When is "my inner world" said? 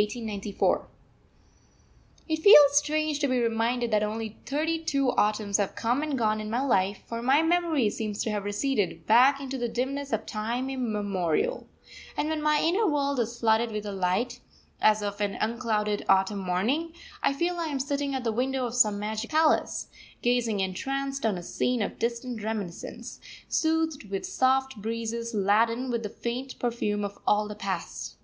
12.40-13.20